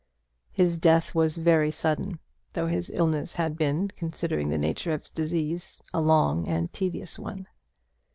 His 0.51 0.79
death 0.79 1.13
was 1.13 1.37
very 1.37 1.69
sudden, 1.69 2.17
though 2.53 2.65
his 2.65 2.89
illness 2.91 3.35
had 3.35 3.55
been, 3.55 3.89
considering 3.89 4.49
the 4.49 4.57
nature 4.57 4.93
of 4.95 5.01
his 5.03 5.11
disease, 5.11 5.79
a 5.93 6.01
long 6.01 6.47
and 6.47 6.73
tedious 6.73 7.19
one. 7.19 7.45